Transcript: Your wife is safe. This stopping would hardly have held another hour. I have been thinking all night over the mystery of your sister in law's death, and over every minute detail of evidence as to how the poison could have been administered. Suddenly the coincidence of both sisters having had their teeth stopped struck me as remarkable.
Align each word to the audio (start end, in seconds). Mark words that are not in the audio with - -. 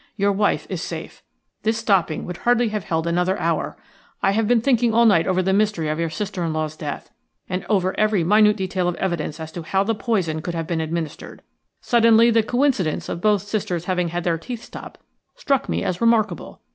Your 0.17 0.31
wife 0.31 0.65
is 0.67 0.81
safe. 0.81 1.21
This 1.61 1.77
stopping 1.77 2.25
would 2.25 2.37
hardly 2.37 2.69
have 2.69 2.85
held 2.85 3.05
another 3.05 3.37
hour. 3.37 3.77
I 4.23 4.31
have 4.31 4.47
been 4.47 4.59
thinking 4.59 4.95
all 4.95 5.05
night 5.05 5.27
over 5.27 5.43
the 5.43 5.53
mystery 5.53 5.89
of 5.89 5.99
your 5.99 6.09
sister 6.09 6.43
in 6.43 6.53
law's 6.53 6.75
death, 6.75 7.11
and 7.47 7.63
over 7.69 7.95
every 7.99 8.23
minute 8.23 8.55
detail 8.57 8.87
of 8.87 8.95
evidence 8.95 9.39
as 9.39 9.51
to 9.51 9.61
how 9.61 9.83
the 9.83 9.93
poison 9.93 10.41
could 10.41 10.55
have 10.55 10.65
been 10.65 10.81
administered. 10.81 11.43
Suddenly 11.81 12.31
the 12.31 12.41
coincidence 12.41 13.09
of 13.09 13.21
both 13.21 13.43
sisters 13.43 13.85
having 13.85 14.07
had 14.07 14.23
their 14.23 14.39
teeth 14.39 14.63
stopped 14.63 14.97
struck 15.35 15.69
me 15.69 15.83
as 15.83 16.01
remarkable. 16.01 16.61